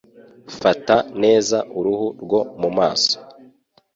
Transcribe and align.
fata 0.59 0.95
neza 1.23 1.57
uruhu 1.77 2.07
rwo 2.23 2.39
mu 2.61 2.69
maso 2.77 3.15